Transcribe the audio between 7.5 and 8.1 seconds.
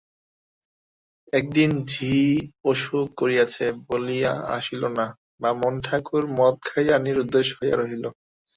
হইয়া রহিল।